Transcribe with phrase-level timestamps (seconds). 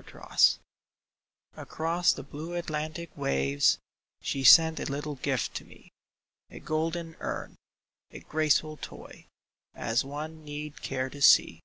[0.00, 0.60] THE URN
[1.56, 3.78] Across the blue Atlantic waves
[4.20, 5.90] She sent a little gift to me:
[6.52, 7.56] A golden urn—
[8.12, 9.26] a graceful toy
[9.74, 11.62] As one need care to see.